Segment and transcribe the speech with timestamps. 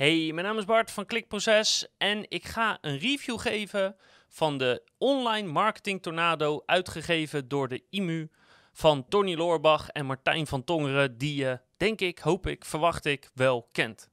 [0.00, 3.96] Hey, mijn naam is Bart van Klikproces en ik ga een review geven
[4.28, 8.28] van de Online Marketing Tornado, uitgegeven door de IMU
[8.72, 13.30] van Tony Loorbach en Martijn van Tongeren, die je, denk ik, hoop ik, verwacht ik,
[13.34, 14.08] wel kent.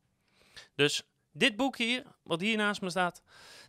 [0.76, 3.22] Dus dit boek hier, wat hier naast me staat,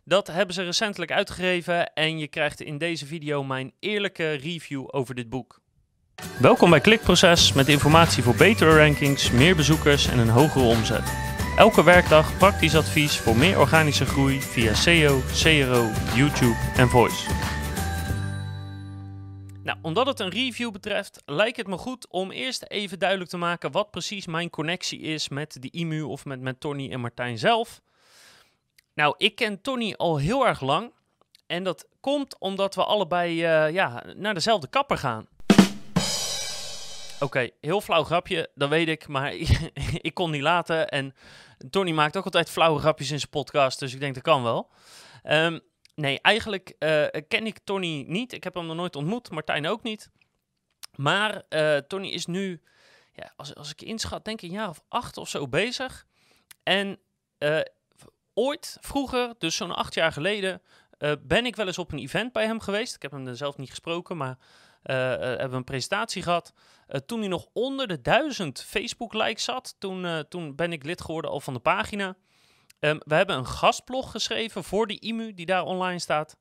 [0.03, 5.15] dat hebben ze recentelijk uitgegeven en je krijgt in deze video mijn eerlijke review over
[5.15, 5.59] dit boek.
[6.39, 11.37] Welkom bij Klikproces met informatie voor betere rankings, meer bezoekers en een hogere omzet.
[11.59, 17.29] Elke werkdag praktisch advies voor meer organische groei via SEO, CRO, YouTube en Voice.
[19.63, 23.37] Nou, omdat het een review betreft, lijkt het me goed om eerst even duidelijk te
[23.37, 27.37] maken wat precies mijn connectie is met de IMU of met, met Tony en Martijn
[27.37, 27.81] zelf.
[28.93, 30.91] Nou, ik ken Tony al heel erg lang.
[31.47, 35.27] En dat komt omdat we allebei uh, ja, naar dezelfde kapper gaan.
[37.21, 39.33] Oké, heel flauw grapje, dat weet ik, maar
[40.07, 40.89] ik kon niet laten.
[40.89, 41.13] En
[41.69, 44.69] Tony maakt ook altijd flauwe grapjes in zijn podcast, dus ik denk dat kan wel.
[45.23, 45.59] Um,
[45.95, 48.33] nee, eigenlijk uh, ken ik Tony niet.
[48.33, 50.09] Ik heb hem nog nooit ontmoet, Martijn ook niet.
[50.95, 52.61] Maar uh, Tony is nu,
[53.13, 56.05] ja, als, als ik inschat, denk ik een jaar of acht of zo bezig.
[56.63, 56.99] En
[57.39, 57.59] uh,
[58.33, 60.61] ooit, vroeger, dus zo'n acht jaar geleden,
[61.19, 62.95] ben ik wel eens op een event bij hem geweest.
[62.95, 64.37] Ik heb hem er zelf niet gesproken, maar
[64.81, 66.53] hebben we een presentatie gehad.
[66.87, 71.31] Uh, toen hij nog onder de duizend Facebook-likes zat, toen, toen ben ik lid geworden
[71.31, 72.15] al van de pagina.
[72.79, 76.37] Um, we hebben een gastblog geschreven voor de IMU die daar online staat.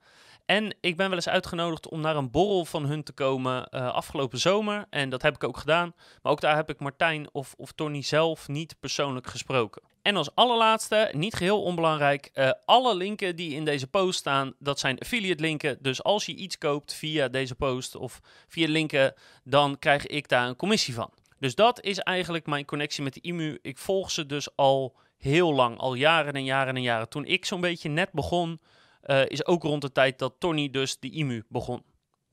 [0.49, 3.93] En ik ben wel eens uitgenodigd om naar een borrel van hun te komen uh,
[3.93, 4.87] afgelopen zomer.
[4.91, 5.95] En dat heb ik ook gedaan.
[6.23, 9.83] Maar ook daar heb ik Martijn of, of Tony zelf niet persoonlijk gesproken.
[10.03, 14.79] En als allerlaatste, niet geheel onbelangrijk, uh, alle linken die in deze post staan, dat
[14.79, 15.79] zijn affiliate linken.
[15.81, 20.49] Dus als je iets koopt via deze post of via linken, dan krijg ik daar
[20.49, 21.11] een commissie van.
[21.39, 23.59] Dus dat is eigenlijk mijn connectie met de IMU.
[23.63, 27.09] Ik volg ze dus al heel lang, al jaren en jaren en jaren.
[27.09, 28.61] Toen ik zo'n beetje net begon,
[29.09, 31.83] uh, is ook rond de tijd dat Tony dus de IMU begon.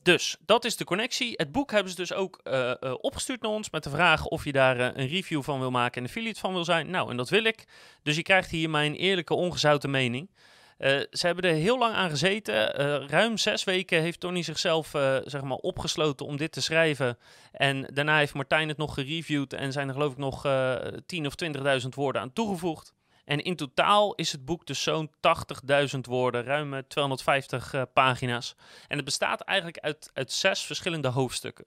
[0.04, 1.34] Dus dat is de connectie.
[1.36, 4.44] Het boek hebben ze dus ook uh, uh, opgestuurd naar ons met de vraag of
[4.44, 6.90] je daar een review van wil maken en affiliate van wil zijn.
[6.90, 7.66] Nou, en dat wil ik.
[8.04, 10.30] Dus je krijgt hier mijn eerlijke, ongezouten mening.
[11.12, 12.72] ze hebben er heel lang aan gezeten.
[13.08, 14.90] ruim zes weken heeft Tony zichzelf
[15.24, 17.18] zeg maar opgesloten om dit te schrijven.
[17.52, 20.48] En daarna heeft Martijn het nog gereviewd en zijn er geloof ik nog
[21.06, 21.34] 10 of
[21.82, 22.94] 20.000 woorden aan toegevoegd.
[23.26, 25.12] En in totaal is het boek dus zo'n
[25.96, 28.56] 80.000 woorden, ruim 250 uh, pagina's.
[28.88, 31.66] En het bestaat eigenlijk uit, uit zes verschillende hoofdstukken.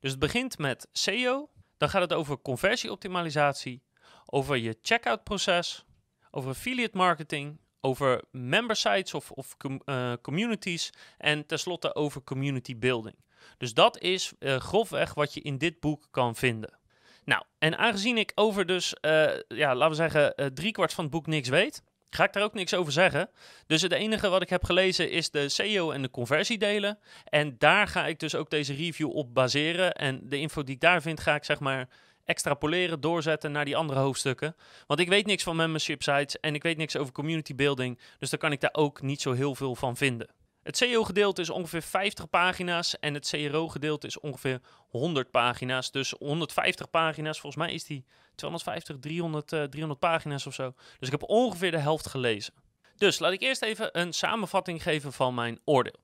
[0.00, 3.82] Dus het begint met SEO, dan gaat het over conversieoptimalisatie,
[4.26, 5.84] over je checkout proces,
[6.30, 13.16] over affiliate marketing, over member sites of, of uh, communities en tenslotte over community building.
[13.58, 16.78] Dus dat is grofweg wat je in dit boek kan vinden.
[17.26, 21.12] Nou, en aangezien ik over dus, uh, ja, laten we zeggen, uh, driekwart van het
[21.12, 23.30] boek niks weet, ga ik daar ook niks over zeggen.
[23.66, 26.98] Dus het enige wat ik heb gelezen is de SEO en de conversiedelen.
[27.24, 29.92] En daar ga ik dus ook deze review op baseren.
[29.92, 31.88] En de info die ik daar vind, ga ik zeg maar
[32.24, 34.56] extrapoleren, doorzetten naar die andere hoofdstukken.
[34.86, 38.00] Want ik weet niks van membership sites en ik weet niks over community building.
[38.18, 40.28] Dus daar kan ik daar ook niet zo heel veel van vinden.
[40.66, 45.90] Het CEO-gedeelte is ongeveer 50 pagina's en het CRO-gedeelte is ongeveer 100 pagina's.
[45.90, 48.04] Dus 150 pagina's, volgens mij is die
[48.34, 50.74] 250, 300, uh, 300 pagina's of zo.
[50.98, 52.54] Dus ik heb ongeveer de helft gelezen.
[52.96, 56.00] Dus laat ik eerst even een samenvatting geven van mijn oordeel.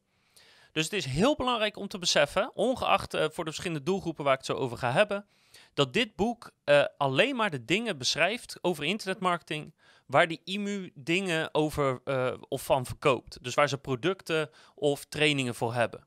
[0.73, 4.33] Dus het is heel belangrijk om te beseffen, ongeacht uh, voor de verschillende doelgroepen waar
[4.33, 5.27] ik het zo over ga hebben,
[5.75, 9.75] dat dit boek uh, alleen maar de dingen beschrijft over internetmarketing
[10.07, 13.39] waar die IMU dingen over uh, of van verkoopt.
[13.43, 16.07] Dus waar ze producten of trainingen voor hebben.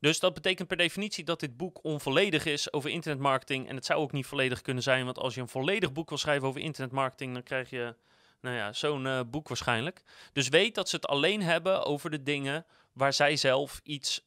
[0.00, 3.68] Dus dat betekent per definitie dat dit boek onvolledig is over internetmarketing.
[3.68, 6.18] En het zou ook niet volledig kunnen zijn, want als je een volledig boek wil
[6.18, 7.94] schrijven over internetmarketing, dan krijg je
[8.40, 10.02] nou ja, zo'n uh, boek waarschijnlijk.
[10.32, 14.26] Dus weet dat ze het alleen hebben over de dingen waar zij zelf iets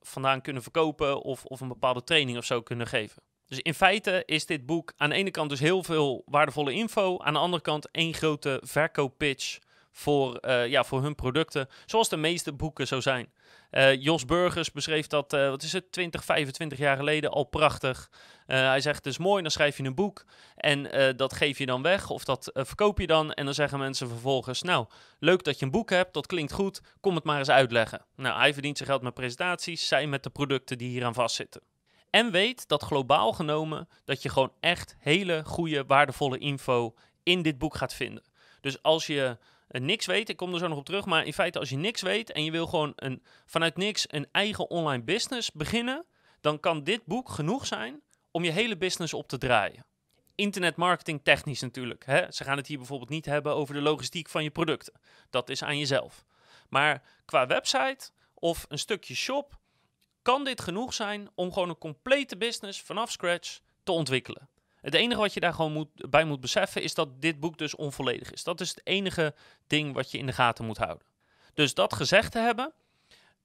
[0.00, 3.22] vandaan kunnen verkopen of, of een bepaalde training of zo kunnen geven.
[3.48, 7.18] Dus in feite is dit boek aan de ene kant dus heel veel waardevolle info,
[7.18, 9.58] aan de andere kant één grote verkooppitch
[9.98, 13.32] voor, uh, ja, voor hun producten, zoals de meeste boeken zo zijn.
[13.70, 18.10] Uh, Jos Burgers beschreef dat, uh, wat is het, 20, 25 jaar geleden al prachtig.
[18.46, 20.24] hij zegt, het is mooi, dan schrijf je een boek
[20.56, 23.32] en dat geef je dan weg of dat verkoop je dan.
[23.32, 24.86] En dan zeggen mensen vervolgens, nou,
[25.18, 28.04] leuk dat je een boek hebt, dat klinkt goed, kom het maar eens uitleggen.
[28.16, 31.60] Nou, hij verdient zijn geld met presentaties, zij met de producten die hier aan vastzitten.
[32.10, 37.58] En weet dat globaal genomen dat je gewoon echt hele goede, waardevolle info in dit
[37.58, 38.22] boek gaat vinden.
[38.60, 39.38] Dus als je
[39.70, 41.76] uh, niks weet, ik kom er zo nog op terug, maar in feite als je
[41.76, 46.04] niks weet en je wil gewoon een, vanuit niks een eigen online business beginnen,
[46.40, 49.86] dan kan dit boek genoeg zijn om je hele business op te draaien.
[50.34, 52.06] internetmarketing technisch natuurlijk.
[52.06, 52.32] Hè?
[52.32, 55.00] Ze gaan het hier bijvoorbeeld niet hebben over de logistiek van je producten.
[55.30, 56.24] Dat is aan jezelf.
[56.68, 59.58] Maar qua website of een stukje shop
[60.22, 64.48] kan dit genoeg zijn om gewoon een complete business vanaf scratch te ontwikkelen.
[64.80, 67.74] Het enige wat je daar gewoon moet, bij moet beseffen is dat dit boek dus
[67.74, 68.44] onvolledig is.
[68.44, 69.34] Dat is het enige
[69.66, 71.06] ding wat je in de gaten moet houden.
[71.54, 72.72] Dus dat gezegd te hebben,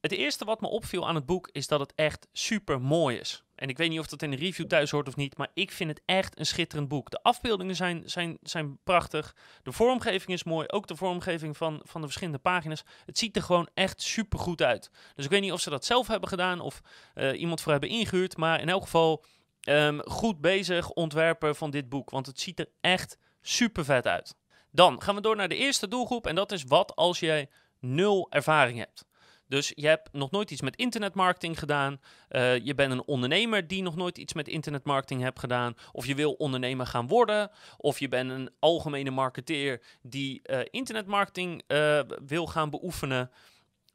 [0.00, 3.43] het eerste wat me opviel aan het boek is dat het echt super mooi is.
[3.54, 5.70] En ik weet niet of dat in de review thuis hoort of niet, maar ik
[5.70, 7.10] vind het echt een schitterend boek.
[7.10, 9.36] De afbeeldingen zijn, zijn, zijn prachtig.
[9.62, 10.68] De vormgeving is mooi.
[10.68, 12.84] Ook de vormgeving van, van de verschillende pagina's.
[13.04, 14.90] Het ziet er gewoon echt super goed uit.
[15.14, 16.80] Dus ik weet niet of ze dat zelf hebben gedaan of
[17.14, 18.36] uh, iemand voor hebben ingehuurd.
[18.36, 19.24] Maar in elk geval
[19.68, 22.10] um, goed bezig ontwerper van dit boek.
[22.10, 24.36] Want het ziet er echt super vet uit.
[24.70, 26.26] Dan gaan we door naar de eerste doelgroep.
[26.26, 29.04] En dat is wat als jij nul ervaring hebt.
[29.48, 32.00] Dus je hebt nog nooit iets met internetmarketing gedaan.
[32.30, 35.74] Uh, je bent een ondernemer die nog nooit iets met internetmarketing hebt gedaan.
[35.92, 37.50] Of je wil ondernemer gaan worden.
[37.76, 43.30] Of je bent een algemene marketeer die uh, internetmarketing uh, wil gaan beoefenen.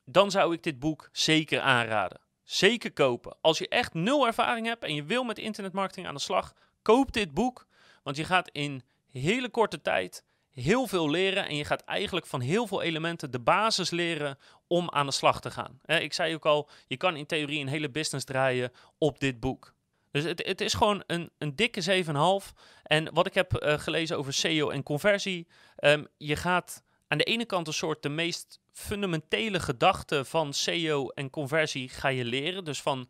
[0.05, 2.21] Dan zou ik dit boek zeker aanraden.
[2.43, 3.37] Zeker kopen.
[3.41, 7.11] Als je echt nul ervaring hebt en je wil met internetmarketing aan de slag, koop
[7.11, 7.67] dit boek.
[8.03, 8.81] Want je gaat in
[9.11, 10.23] hele korte tijd
[10.59, 14.89] heel veel leren en je gaat eigenlijk van heel veel elementen de basis leren om
[14.89, 15.79] aan de slag te gaan.
[15.85, 19.73] ik zei ook al, je kan in theorie een hele business draaien op dit boek.
[20.11, 22.03] Dus het, het is gewoon een, een dikke
[22.43, 22.53] 7,5.
[22.83, 25.47] En wat ik heb uh, gelezen over SEO en conversie,
[25.79, 31.09] um, je gaat aan de ene kant een soort de meest fundamentele gedachten van SEO
[31.09, 32.63] en conversie ga je leren.
[32.63, 33.09] Dus van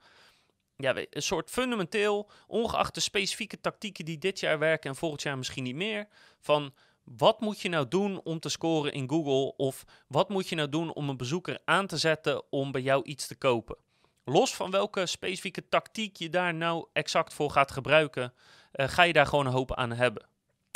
[0.76, 5.38] ja, een soort fundamenteel, ongeacht de specifieke tactieken die dit jaar werken en volgend jaar
[5.38, 6.08] misschien niet meer,
[6.40, 6.74] van
[7.18, 9.56] wat moet je nou doen om te scoren in Google?
[9.56, 13.04] Of wat moet je nou doen om een bezoeker aan te zetten om bij jou
[13.04, 13.78] iets te kopen?
[14.24, 18.34] Los van welke specifieke tactiek je daar nou exact voor gaat gebruiken,
[18.74, 20.28] uh, ga je daar gewoon een hoop aan hebben.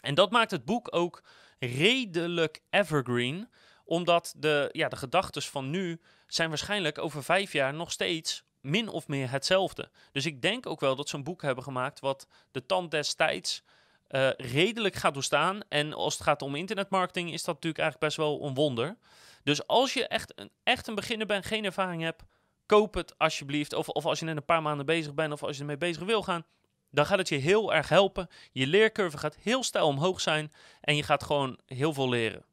[0.04, 1.24] En dat maakt het boek ook
[1.60, 3.50] redelijk evergreen,
[3.86, 8.90] omdat de, ja, de gedachten van nu zijn waarschijnlijk over vijf jaar nog steeds min
[8.90, 9.90] of meer hetzelfde.
[10.12, 13.64] Dus ik denk ook wel dat ze een boek hebben gemaakt wat de tand destijds
[14.14, 15.60] uh, redelijk gaat doorstaan.
[15.70, 18.98] En als het gaat om internetmarketing, is dat natuurlijk eigenlijk best wel een wonder.
[19.44, 22.24] Dus als je echt een, echt een beginner bent, geen ervaring hebt,
[22.66, 23.74] koop het alsjeblieft.
[23.74, 26.04] Of, of als je net een paar maanden bezig bent of als je ermee bezig
[26.04, 26.46] wil gaan,
[26.92, 28.28] dan gaat het je heel erg helpen.
[28.52, 30.52] Je leercurve gaat heel stijl omhoog zijn
[30.82, 32.46] en je gaat gewoon heel veel leren.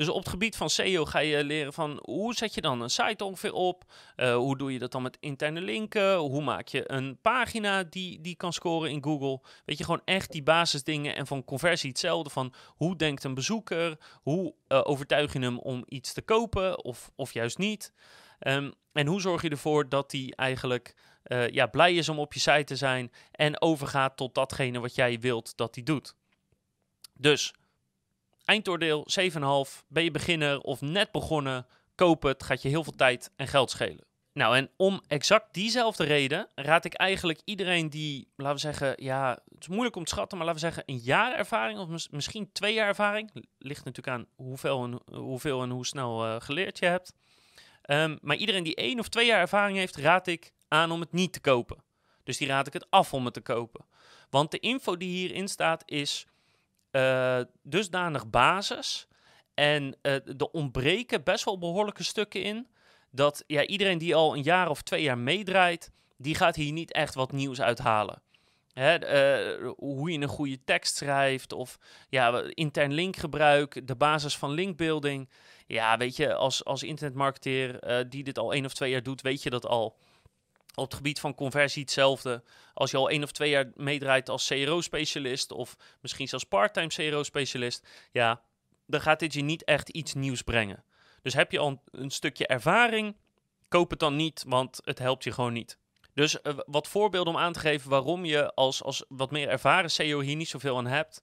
[0.00, 2.90] Dus op het gebied van SEO ga je leren van hoe zet je dan een
[2.90, 3.84] site ongeveer op?
[4.16, 6.16] Uh, hoe doe je dat dan met interne linken?
[6.16, 9.40] Hoe maak je een pagina die, die kan scoren in Google?
[9.64, 13.98] Weet je, gewoon echt die basisdingen en van conversie hetzelfde van hoe denkt een bezoeker?
[14.22, 17.92] Hoe uh, overtuig je hem om iets te kopen of, of juist niet?
[18.40, 20.94] Um, en hoe zorg je ervoor dat hij eigenlijk
[21.24, 24.94] uh, ja, blij is om op je site te zijn en overgaat tot datgene wat
[24.94, 26.14] jij wilt dat hij doet?
[27.14, 27.54] Dus
[28.50, 29.86] Eindoordeel 7,5.
[29.88, 31.66] Ben je beginner of net begonnen?
[31.94, 32.42] Koop het.
[32.42, 34.04] Gaat je heel veel tijd en geld schelen.
[34.32, 39.30] Nou, en om exact diezelfde reden raad ik eigenlijk iedereen die, laten we zeggen, ja,
[39.30, 42.52] het is moeilijk om te schatten, maar laten we zeggen een jaar ervaring of misschien
[42.52, 43.30] twee jaar ervaring.
[43.58, 47.12] Ligt natuurlijk aan hoeveel en, hoeveel en hoe snel uh, geleerd je hebt.
[47.90, 51.12] Um, maar iedereen die één of twee jaar ervaring heeft, raad ik aan om het
[51.12, 51.82] niet te kopen.
[52.24, 53.84] Dus die raad ik het af om het te kopen.
[54.30, 56.26] Want de info die hierin staat is
[57.62, 59.08] dusdanig basis.
[59.54, 62.68] En uh, er ontbreken best wel behoorlijke stukken in.
[63.10, 66.92] Dat ja, iedereen die al een jaar of twee jaar meedraait, die gaat hier niet
[66.92, 68.22] echt wat nieuws uithalen.
[68.72, 68.94] Hè,
[69.62, 75.28] uh, hoe je een goede tekst schrijft of ja, intern linkgebruik, de basis van linkbuilding.
[75.66, 79.22] Ja, weet je, als, als internetmarketeer uh, die dit al één of twee jaar doet,
[79.22, 79.96] weet je dat al.
[80.74, 82.42] Op het gebied van conversie hetzelfde.
[82.74, 87.88] Als je al één of twee jaar meedraait als CRO-specialist of misschien zelfs part-time CRO-specialist,
[88.12, 88.42] ja,
[88.86, 90.84] dan gaat dit je niet echt iets nieuws brengen.
[91.22, 93.16] Dus heb je al een, stukje ervaring,
[93.68, 95.78] koop het dan niet, want het helpt je gewoon niet.
[96.14, 99.90] Dus uh, wat voorbeelden om aan te geven waarom je als, als wat meer ervaren
[99.90, 101.22] CEO hier niet zoveel aan hebt.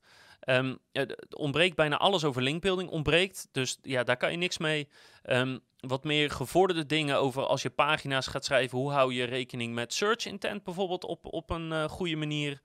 [0.50, 3.48] Um, het ontbreekt bijna alles over linkbuilding, ontbreekt.
[3.52, 4.90] Dus ja, daar kan je niks mee.
[5.24, 8.78] Um, wat meer gevorderde dingen over als je pagina's gaat schrijven.
[8.78, 12.62] Hoe hou je rekening met search intent bijvoorbeeld op, op een uh, goede manier?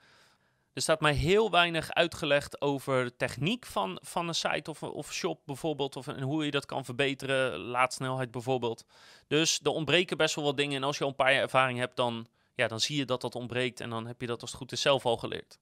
[0.72, 5.40] Er staat mij heel weinig uitgelegd over techniek van, van een site of, of shop
[5.46, 5.96] bijvoorbeeld.
[5.96, 8.84] Of, en hoe je dat kan verbeteren, laadsnelheid bijvoorbeeld.
[9.26, 10.76] Dus er ontbreken best wel wat dingen.
[10.76, 13.20] En als je al een paar jaar ervaring hebt, dan, ja, dan zie je dat
[13.20, 13.80] dat ontbreekt.
[13.80, 15.58] En dan heb je dat als het goed is zelf al geleerd.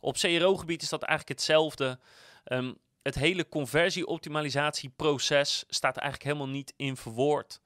[0.00, 1.98] Op CRO-gebied is dat eigenlijk hetzelfde.
[2.44, 7.60] Um, het hele conversie-optimalisatieproces staat eigenlijk helemaal niet in verwoord.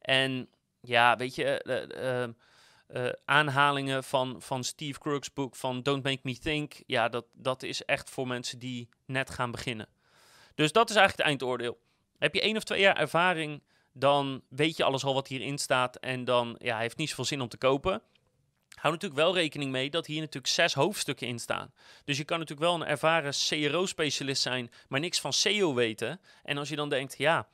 [0.00, 0.48] En
[0.80, 1.64] ja, weet je,
[2.88, 6.82] uh, aanhalingen van, van Steve Crooks boek van Don't Make Me Think.
[6.86, 9.88] Ja, dat, dat is echt voor mensen die net gaan beginnen.
[10.54, 11.78] Dus dat is eigenlijk het eindoordeel.
[12.18, 13.62] Heb je één of twee jaar ervaring,
[13.92, 15.96] dan weet je alles al wat hierin staat.
[15.96, 18.02] En dan ja, heeft niet zoveel zin om te kopen.
[18.84, 21.72] Hou natuurlijk wel rekening mee dat hier natuurlijk zes hoofdstukken in staan.
[22.04, 26.20] Dus je kan natuurlijk wel een ervaren CRO-specialist zijn, maar niks van SEO weten.
[26.42, 27.48] En als je dan denkt, ja,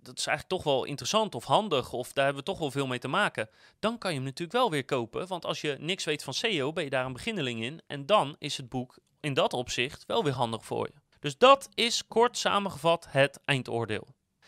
[0.00, 2.86] dat is eigenlijk toch wel interessant of handig, of daar hebben we toch wel veel
[2.86, 5.26] mee te maken, dan kan je hem natuurlijk wel weer kopen.
[5.26, 7.80] Want als je niks weet van SEO, ben je daar een beginneling in.
[7.86, 11.00] En dan is het boek in dat opzicht wel weer handig voor je.
[11.20, 14.06] Dus dat is kort samengevat het eindoordeel.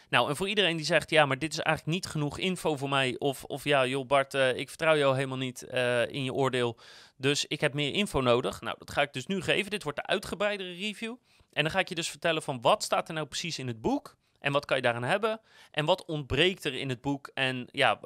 [0.09, 2.89] Nou, en voor iedereen die zegt, ja, maar dit is eigenlijk niet genoeg info voor
[2.89, 3.17] mij.
[3.19, 6.79] Of, of ja, joh Bart, uh, ik vertrouw jou helemaal niet uh, in je oordeel.
[7.17, 8.61] Dus ik heb meer info nodig.
[8.61, 9.71] Nou, dat ga ik dus nu geven.
[9.71, 11.17] Dit wordt de uitgebreidere review.
[11.53, 13.81] En dan ga ik je dus vertellen van wat staat er nou precies in het
[13.81, 14.17] boek.
[14.39, 15.41] En wat kan je daaraan hebben?
[15.71, 17.31] En wat ontbreekt er in het boek?
[17.35, 18.01] En ja,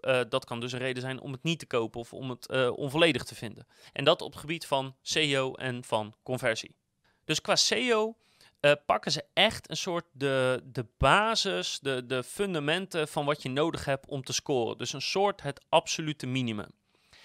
[0.00, 2.70] uh, dat kan dus een reden zijn om het niet te kopen of om het
[2.70, 3.66] onvolledig te vinden.
[3.92, 6.76] En dat op het gebied van SEO en van conversie.
[7.24, 8.16] Dus qua SEO
[8.60, 13.48] uh, pakken ze echt een soort de, de basis, de, de fundamenten van wat je
[13.48, 14.78] nodig hebt om te scoren.
[14.78, 16.70] Dus een soort het absolute minimum.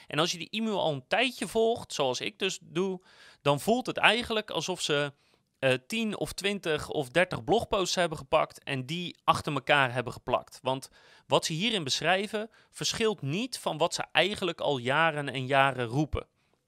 [0.07, 3.01] En als je die e-mail al een tijdje volgt, zoals ik dus doe,
[3.41, 5.13] dan voelt het eigenlijk alsof ze
[5.59, 10.59] uh, 10 of 20 of 30 blogposts hebben gepakt en die achter elkaar hebben geplakt.
[10.61, 10.89] Want
[11.27, 16.27] wat ze hierin beschrijven verschilt niet van wat ze eigenlijk al jaren en jaren roepen.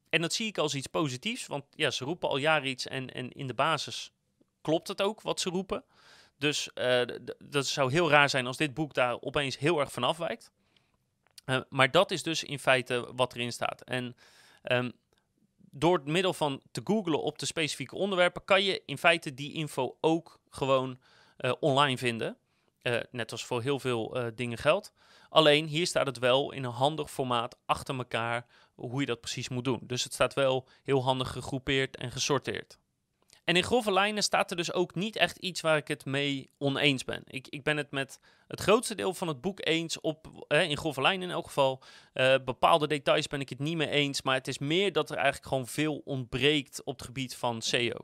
[0.10, 3.14] En dat zie ik als iets positiefs, want ja, ze roepen al jaren iets en,
[3.14, 4.12] en in de basis
[4.64, 5.84] klopt het ook wat ze roepen.
[6.38, 7.02] Dus uh,
[7.38, 10.52] dat zou heel raar zijn als dit boek daar opeens heel erg van afwijkt.
[11.46, 13.82] Uh, maar dat is dus in feite wat erin staat.
[13.82, 14.16] En
[14.64, 14.92] um,
[15.58, 19.54] door het middel van te googlen op de specifieke onderwerpen, kan je in feite die
[19.54, 21.00] info ook gewoon
[21.38, 22.38] uh, online vinden.
[23.12, 24.94] net als voor heel veel dingen geldt.
[25.30, 29.50] Alleen hier staat het wel in een handig formaat achter elkaar hoe je dat precies
[29.50, 29.80] moet doen.
[29.84, 32.78] Dus het staat wel heel handig gegroepeerd en gesorteerd.
[33.44, 36.50] En in grove lijnen staat er dus ook niet echt iets waar ik het mee
[36.58, 37.24] oneens ben.
[37.28, 41.02] Ik, ik ben het met het grootste deel van het boek eens, op, in grove
[41.02, 41.84] lijnen in elk geval.
[42.14, 45.16] Uh, bepaalde details ben ik het niet mee eens, maar het is meer dat er
[45.16, 47.98] eigenlijk gewoon veel ontbreekt op het gebied van SEO.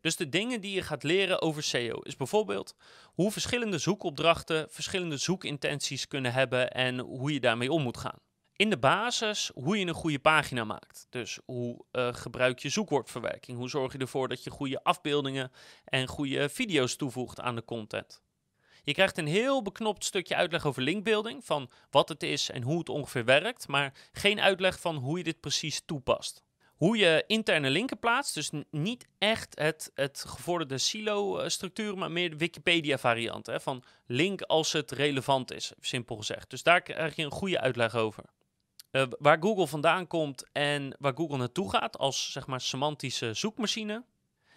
[0.00, 5.16] Dus de dingen die je gaat leren over SEO is bijvoorbeeld hoe verschillende zoekopdrachten verschillende
[5.16, 8.18] zoekintenties kunnen hebben en hoe je daarmee om moet gaan
[8.58, 11.06] in de basis hoe je een goede pagina maakt.
[11.10, 13.58] Dus hoe uh, gebruik je zoekwoordverwerking?
[13.58, 15.52] Hoe zorg je ervoor dat je goede afbeeldingen
[15.84, 18.22] en goede video's toevoegt aan de content?
[18.82, 22.78] Je krijgt een heel beknopt stukje uitleg over linkbuilding, van wat het is en hoe
[22.78, 26.42] het ongeveer werkt, maar geen uitleg van hoe je dit precies toepast.
[26.76, 32.36] Hoe je interne linken plaatst, dus niet echt het, het gevorderde silo-structuur, maar meer de
[32.36, 33.50] Wikipedia-variant.
[33.52, 36.50] Van link als het relevant is, simpel gezegd.
[36.50, 38.24] Dus daar krijg je een goede uitleg over.
[38.92, 44.04] Uh, waar Google vandaan komt en waar Google naartoe gaat als zeg maar semantische zoekmachine.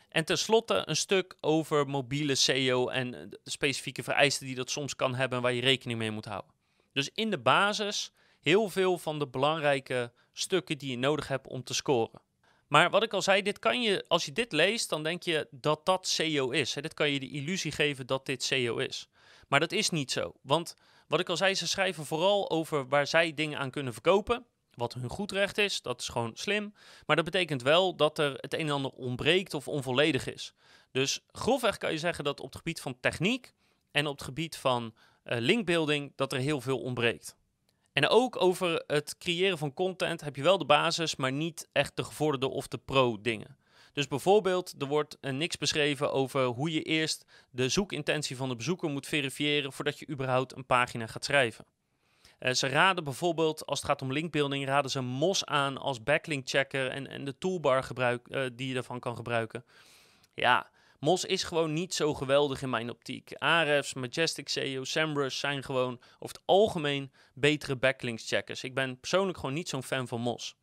[0.10, 5.16] En tenslotte een stuk over mobiele SEO en de specifieke vereisten die dat soms kan
[5.16, 6.52] hebben en waar je rekening mee moet houden.
[6.94, 8.12] Dus in de basis
[8.42, 12.22] heel veel van de belangrijke stukken die je nodig hebt om te scoren.
[12.68, 15.48] Maar wat ik al zei, dit kan je, als je dit leest, dan denk je
[15.52, 16.74] dat dat SEO is.
[16.76, 16.82] Hè?
[16.82, 19.10] Dit kan je de illusie geven dat dit SEO is.
[19.48, 20.34] Maar dat is niet zo.
[20.42, 20.76] Want
[21.12, 24.46] wat ik al zei, ze schrijven vooral over waar zij dingen aan kunnen verkopen.
[24.74, 26.74] Wat hun goed recht is, dat is gewoon slim.
[27.06, 30.53] Maar dat betekent wel dat er het een en ander ontbreekt of onvolledig is.
[30.91, 33.53] Dus grofweg kan je zeggen dat op het gebied van techniek
[33.91, 37.36] en op het gebied van uh, linkbuilding dat er heel veel ontbreekt.
[37.94, 41.96] En ook over het creëren van content heb je wel de basis, maar niet echt
[41.96, 43.58] de gevorderde of de pro-dingen.
[43.94, 48.56] Dus bijvoorbeeld, er wordt uh, niks beschreven over hoe je eerst de zoekintentie van de
[48.56, 51.66] bezoeker moet verifiëren voordat je überhaupt een pagina gaat schrijven.
[52.40, 56.50] Uh, ze raden bijvoorbeeld, als het gaat om linkbuilding, raden ze MOS aan als backlink
[56.50, 59.66] checker en, en de toolbar gebruik, uh, die je daarvan kan gebruiken.
[60.34, 60.70] Ja,
[61.00, 63.34] MOS is gewoon niet zo geweldig in mijn optiek.
[63.34, 68.64] Ahrefs, Majestic SEO, SEMrush zijn gewoon over het algemeen betere backlinks checkers.
[68.64, 70.56] Ik ben persoonlijk gewoon niet zo'n fan van MOS.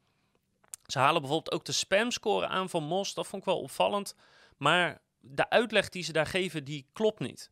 [0.93, 3.15] Ze halen bijvoorbeeld ook de spamscore aan van Mos.
[3.15, 4.15] Dat vond ik wel opvallend.
[4.57, 7.51] Maar de uitleg die ze daar geven, die klopt niet.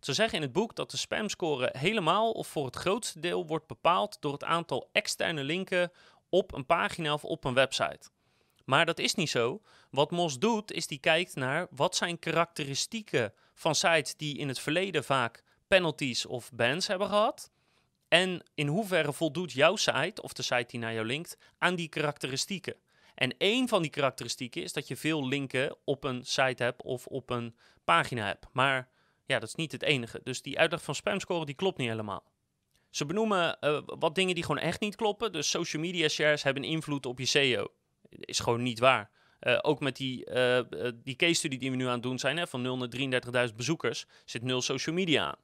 [0.00, 3.66] Ze zeggen in het boek dat de spamscore helemaal of voor het grootste deel wordt
[3.66, 5.92] bepaald door het aantal externe linken
[6.28, 8.10] op een pagina of op een website.
[8.64, 9.62] Maar dat is niet zo.
[9.90, 14.58] Wat Mos doet, is die kijkt naar wat zijn karakteristieken van sites die in het
[14.58, 17.50] verleden vaak penalties of bans hebben gehad.
[18.08, 21.88] En in hoeverre voldoet jouw site, of de site die naar jou linkt, aan die
[21.88, 22.74] karakteristieken?
[23.14, 27.06] En één van die karakteristieken is dat je veel linken op een site hebt of
[27.06, 28.46] op een pagina hebt.
[28.52, 28.88] Maar
[29.24, 30.20] ja, dat is niet het enige.
[30.24, 32.24] Dus die uitleg van spamscore die klopt niet helemaal.
[32.90, 35.32] Ze benoemen eh, wat dingen die gewoon echt niet kloppen.
[35.32, 37.66] Dus social media shares hebben invloed op je SEO.
[38.10, 39.10] Is gewoon niet waar.
[39.40, 40.60] Uh, ook met die, uh,
[40.94, 42.88] die case study die we nu aan het doen zijn, hè, van 0 naar
[43.48, 45.36] 33.000 bezoekers, zit nul social media aan.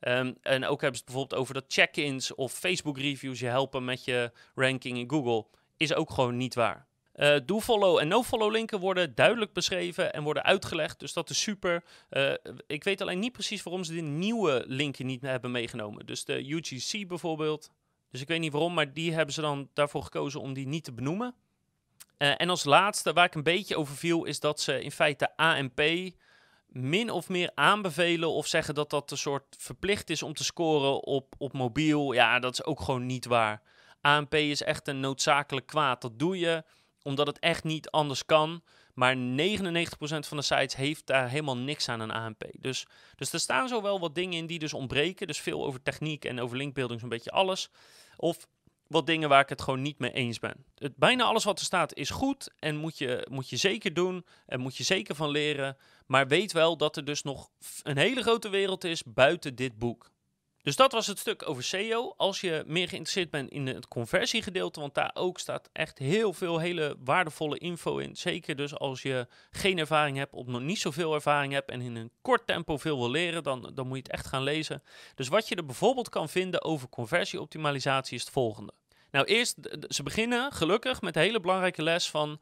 [0.00, 4.04] Um, en ook hebben ze bijvoorbeeld over dat check-ins of Facebook reviews je helpen met
[4.04, 5.46] je ranking in Google.
[5.76, 6.88] Is ook gewoon niet waar.
[7.16, 11.00] Uh, do-follow en no-follow linken worden duidelijk beschreven en worden uitgelegd.
[11.00, 11.84] Dus dat is super.
[12.10, 12.32] Uh,
[12.66, 16.06] ik weet alleen niet precies waarom ze de nieuwe linken niet hebben meegenomen.
[16.06, 17.70] Dus de UGC bijvoorbeeld.
[18.10, 20.84] Dus ik weet niet waarom, maar die hebben ze dan daarvoor gekozen om die niet
[20.84, 21.34] te benoemen.
[22.18, 25.36] Uh, en als laatste, waar ik een beetje over viel, is dat ze in feite
[25.36, 25.80] ANP
[26.70, 31.04] min of meer aanbevelen of zeggen dat dat een soort verplicht is om te scoren
[31.04, 32.12] op, op mobiel.
[32.12, 33.62] Ja, dat is ook gewoon niet waar.
[34.00, 36.02] ANP is echt een noodzakelijk kwaad.
[36.02, 36.64] Dat doe je
[37.02, 38.62] omdat het echt niet anders kan.
[38.94, 39.18] Maar 99%
[39.98, 42.44] van de sites heeft daar helemaal niks aan een ANP.
[42.52, 42.86] Dus,
[43.16, 45.26] dus er staan zo wel wat dingen in die dus ontbreken.
[45.26, 47.70] Dus veel over techniek en over linkbuilding, zo'n beetje alles.
[48.16, 48.46] Of
[48.90, 50.64] wat dingen waar ik het gewoon niet mee eens ben.
[50.74, 54.26] Het, bijna alles wat er staat is goed en moet je, moet je zeker doen
[54.46, 55.76] en moet je zeker van leren.
[56.06, 57.50] Maar weet wel dat er dus nog
[57.82, 60.10] een hele grote wereld is buiten dit boek.
[60.62, 62.14] Dus dat was het stuk over SEO.
[62.16, 66.58] Als je meer geïnteresseerd bent in het conversiegedeelte, want daar ook staat echt heel veel
[66.58, 68.16] hele waardevolle info in.
[68.16, 71.96] Zeker dus als je geen ervaring hebt of nog niet zoveel ervaring hebt en in
[71.96, 74.82] een kort tempo veel wil leren, dan, dan moet je het echt gaan lezen.
[75.14, 78.72] Dus wat je er bijvoorbeeld kan vinden over conversieoptimalisatie is het volgende.
[79.10, 79.56] Nou, eerst,
[79.88, 82.40] ze beginnen gelukkig met een hele belangrijke les van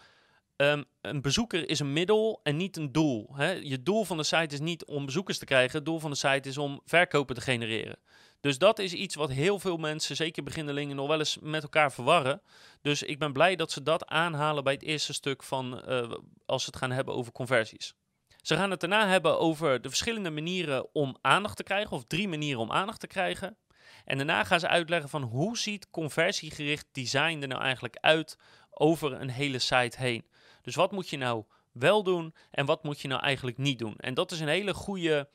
[0.63, 3.31] Um, een bezoeker is een middel en niet een doel.
[3.33, 3.51] Hè?
[3.51, 5.77] Je doel van de site is niet om bezoekers te krijgen.
[5.77, 7.99] Het doel van de site is om verkopen te genereren.
[8.41, 11.93] Dus dat is iets wat heel veel mensen, zeker beginnelingen, nog wel eens met elkaar
[11.93, 12.43] verwarren.
[12.83, 16.13] Dus ik ben blij dat ze dat aanhalen bij het eerste stuk van uh,
[16.47, 17.95] als ze het gaan hebben over conversies.
[18.43, 22.29] Ze gaan het daarna hebben over de verschillende manieren om aandacht te krijgen, of drie
[22.29, 23.57] manieren om aandacht te krijgen.
[24.05, 28.39] En daarna gaan ze uitleggen van hoe ziet conversiegericht design er nou eigenlijk uit
[28.71, 30.27] over een hele site heen.
[30.69, 33.97] Dus wat moet je nou wel doen en wat moet je nou eigenlijk niet doen?
[33.97, 35.29] En dat is een hele goede,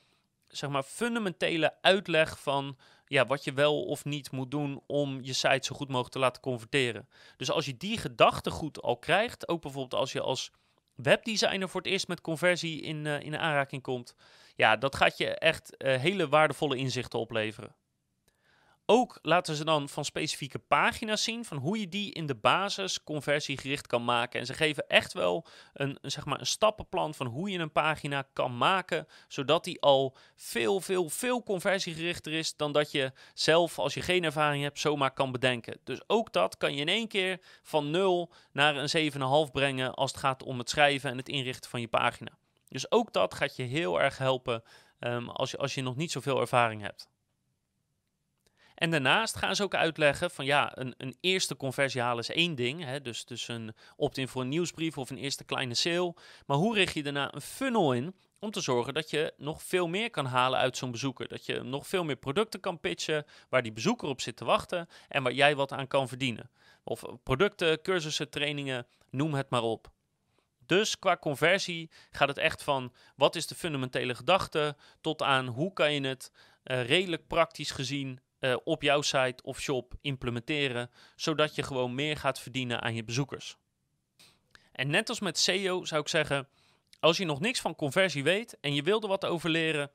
[0.47, 5.33] zeg maar, fundamentele uitleg van ja, wat je wel of niet moet doen om je
[5.33, 7.09] site zo goed mogelijk te laten converteren.
[7.37, 10.51] Dus als je die gedachtegoed al krijgt, ook bijvoorbeeld als je als
[10.95, 14.15] webdesigner voor het eerst met conversie in, uh, in aanraking komt,
[14.55, 17.75] ja, dat gaat je echt uh, hele waardevolle inzichten opleveren.
[18.95, 23.03] Ook laten ze dan van specifieke pagina's zien van hoe je die in de basis
[23.03, 24.39] conversiegericht kan maken.
[24.39, 28.23] En ze geven echt wel een, zeg maar een stappenplan van hoe je een pagina
[28.33, 33.93] kan maken, zodat die al veel, veel, veel conversiegerichter is dan dat je zelf, als
[33.93, 35.79] je geen ervaring hebt, zomaar kan bedenken.
[35.83, 39.11] Dus ook dat kan je in één keer van 0 naar een
[39.47, 42.31] 7,5 brengen als het gaat om het schrijven en het inrichten van je pagina.
[42.67, 44.63] Dus ook dat gaat je heel erg helpen
[44.99, 47.11] um, als, je, als je nog niet zoveel ervaring hebt.
[48.75, 52.55] En daarnaast gaan ze ook uitleggen van ja, een, een eerste conversie halen is één
[52.55, 52.83] ding.
[52.83, 56.15] Hè, dus, dus een opt-in voor een nieuwsbrief of een eerste kleine sale.
[56.45, 59.87] Maar hoe richt je daarna een funnel in om te zorgen dat je nog veel
[59.87, 61.27] meer kan halen uit zo'n bezoeker.
[61.27, 64.87] Dat je nog veel meer producten kan pitchen waar die bezoeker op zit te wachten
[65.07, 66.49] en waar jij wat aan kan verdienen.
[66.83, 69.91] Of producten, cursussen, trainingen, noem het maar op.
[70.65, 75.73] Dus qua conversie gaat het echt van wat is de fundamentele gedachte tot aan hoe
[75.73, 76.31] kan je het
[76.63, 82.17] uh, redelijk praktisch gezien uh, op jouw site of shop implementeren, zodat je gewoon meer
[82.17, 83.57] gaat verdienen aan je bezoekers.
[84.71, 86.47] En net als met SEO zou ik zeggen,
[86.99, 89.91] als je nog niks van conversie weet en je wil er wat over leren,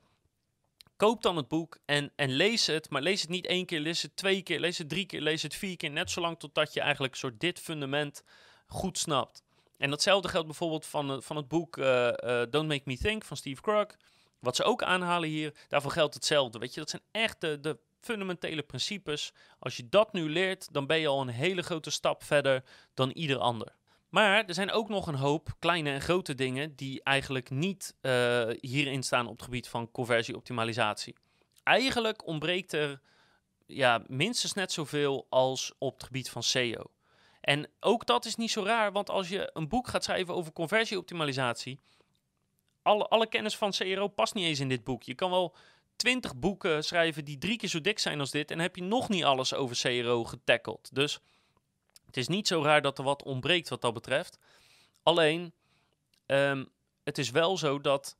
[0.95, 2.89] koop dan het boek en, en lees het.
[2.89, 5.41] Maar lees het niet één keer, lees het twee keer, lees het drie keer, lees
[5.41, 5.91] het vier keer.
[5.91, 8.23] Net zolang totdat je eigenlijk soort dit fundament
[8.67, 9.43] goed snapt.
[9.77, 12.11] En datzelfde geldt bijvoorbeeld van, van het boek uh,
[12.49, 13.97] Don't Make Me Think van Steve Krug.
[14.39, 16.59] Wat ze ook aanhalen hier, daarvoor geldt hetzelfde.
[16.59, 19.33] Weet je, dat zijn echt de fundamentele principes.
[19.59, 23.09] Als je dat nu leert, dan ben je al een hele grote stap verder dan
[23.09, 23.75] ieder ander.
[24.09, 28.47] Maar er zijn ook nog een hoop kleine en grote dingen die eigenlijk niet uh,
[28.59, 31.15] hierin staan op het gebied van conversieoptimalisatie.
[31.63, 33.01] Eigenlijk ontbreekt er
[33.65, 36.83] ja, minstens net zoveel als op het gebied van SEO.
[37.41, 40.53] En ook dat is niet zo raar, want als je een boek gaat schrijven over
[40.53, 41.79] conversieoptimalisatie,
[42.81, 45.03] alle, alle kennis van CRO past niet eens in dit boek.
[45.03, 45.55] Je kan wel
[45.99, 48.51] twintig boeken schrijven die drie keer zo dik zijn als dit.
[48.51, 50.89] En heb je nog niet alles over CRO getackeld.
[50.93, 51.19] Dus
[52.05, 54.37] het is niet zo raar dat er wat ontbreekt wat dat betreft.
[55.03, 55.53] Alleen,
[56.25, 56.69] um,
[57.03, 58.17] het is wel zo dat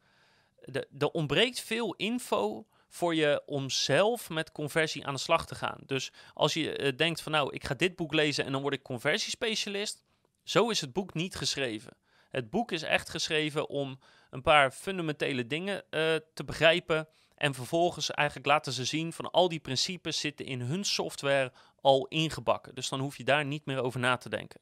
[0.98, 5.80] er ontbreekt veel info voor je om zelf met conversie aan de slag te gaan.
[5.86, 8.74] Dus als je uh, denkt van nou, ik ga dit boek lezen en dan word
[8.74, 10.04] ik conversiespecialist.
[10.44, 11.98] Zo is het boek niet geschreven.
[12.30, 17.08] Het boek is echt geschreven om een paar fundamentele dingen uh, te begrijpen
[17.40, 22.08] En vervolgens eigenlijk laten ze zien van al die principes zitten in hun software al
[22.08, 22.76] ingebakken.
[22.76, 24.60] Dus dan hoef je daar niet meer over na te denken.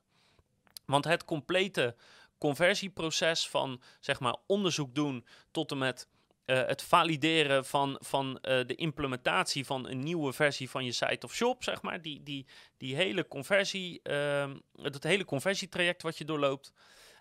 [0.85, 1.95] Want het complete
[2.37, 6.07] conversieproces van zeg maar onderzoek doen tot en met
[6.45, 11.25] uh, het valideren van, van uh, de implementatie van een nieuwe versie van je site
[11.25, 12.01] of shop, zeg maar.
[12.01, 12.45] Die, die,
[12.77, 16.73] die hele conversie, uh, het hele conversietraject wat je doorloopt.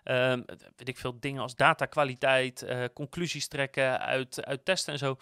[0.03, 0.41] Ehm,
[0.75, 5.17] weet ik veel dingen als datakwaliteit, uh, conclusies trekken uit, uit testen en zo.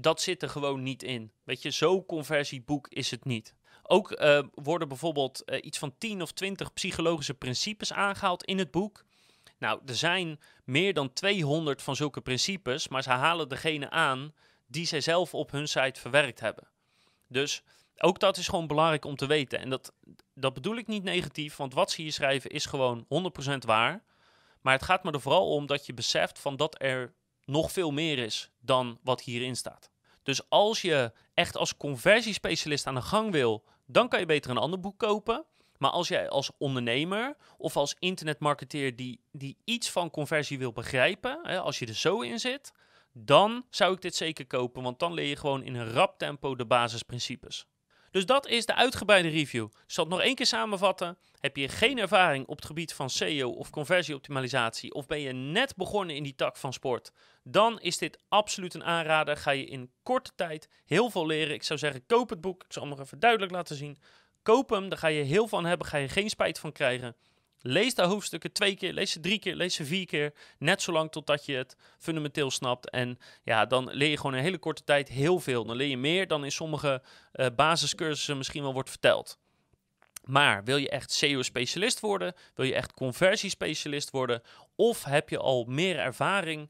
[0.00, 1.32] Dat zit er gewoon niet in.
[1.44, 3.54] Weet je, zo conversieboek is het niet.
[3.82, 4.22] Ook
[4.54, 9.04] worden bijvoorbeeld iets van 10 of 20 psychologische principes aangehaald in het boek.
[9.58, 14.34] Nou, er zijn meer dan 200 van zulke principes, maar ze halen degene aan
[14.66, 16.68] die zij zelf op hun site verwerkt hebben.
[17.28, 17.62] Dus
[17.96, 19.58] ook dat is gewoon belangrijk om te weten.
[19.58, 19.92] En dat,
[20.34, 23.06] dat bedoel ik niet negatief, want wat ze hier schrijven is gewoon
[23.54, 24.04] 100% waar.
[24.60, 27.14] Maar het gaat me er vooral om dat je beseft van dat er
[27.48, 29.90] nog veel meer is dan wat hierin staat.
[30.22, 34.58] Dus als je echt als conversiespecialist aan de gang wil, dan kan je beter een
[34.58, 35.44] ander boek kopen.
[35.78, 41.38] Maar als jij als ondernemer of als internetmarketeer die, die iets van conversie wil begrijpen,
[41.42, 42.72] hè, als je er zo in zit,
[43.12, 46.56] dan zou ik dit zeker kopen, want dan leer je gewoon in een rap tempo
[46.56, 47.66] de basisprincipes.
[48.10, 49.64] Dus dat is de uitgebreide review.
[49.64, 51.18] Ik zal het nog één keer samenvatten.
[51.40, 55.76] Heb je geen ervaring op het gebied van SEO of conversieoptimalisatie, of ben je net
[55.76, 59.36] begonnen in die tak van sport, dan is dit absoluut een aanrader.
[59.36, 61.54] Ga je in korte tijd heel veel leren.
[61.54, 62.64] Ik zou zeggen, koop het boek.
[62.64, 63.98] Ik zal hem nog even duidelijk laten zien.
[64.42, 67.16] Koop hem, daar ga je heel van hebben, ga je geen spijt van krijgen.
[67.60, 70.34] Lees de hoofdstukken twee keer, lees ze drie keer, lees ze vier keer.
[70.58, 72.90] Net zolang totdat je het fundamenteel snapt.
[72.90, 75.64] En ja, dan leer je gewoon een hele korte tijd heel veel.
[75.64, 79.38] Dan leer je meer dan in sommige uh, basiscursussen misschien wel wordt verteld.
[80.24, 82.34] Maar wil je echt SEO-specialist worden?
[82.54, 84.42] Wil je echt conversiespecialist worden?
[84.76, 86.68] Of heb je al meer ervaring?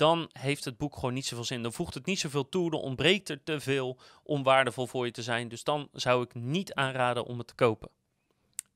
[0.00, 1.62] dan heeft het boek gewoon niet zoveel zin.
[1.62, 5.12] Dan voegt het niet zoveel toe, dan ontbreekt er te veel om waardevol voor je
[5.12, 5.48] te zijn.
[5.48, 7.90] Dus dan zou ik niet aanraden om het te kopen.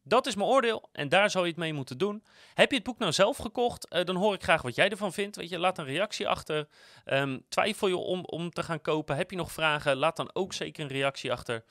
[0.06, 2.24] Dat is mijn oordeel en daar zou je het mee moeten doen.
[2.54, 3.86] Heb je het boek nou zelf gekocht?
[3.90, 5.36] Uh, dan hoor ik graag wat jij ervan vindt.
[5.36, 6.68] Weet je, laat een reactie achter.
[7.04, 9.16] Um, twijfel je om, om te gaan kopen?
[9.16, 9.96] Heb je nog vragen?
[9.96, 11.64] Laat dan ook zeker een reactie achter.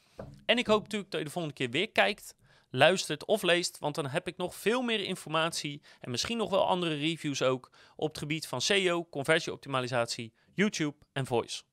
[0.45, 2.35] En ik hoop natuurlijk dat je de volgende keer weer kijkt
[2.75, 6.67] luistert of leest, want dan heb ik nog veel meer informatie en misschien nog wel
[6.67, 11.63] andere reviews ook op het gebied van SEO, conversieoptimalisatie, YouTube en voice.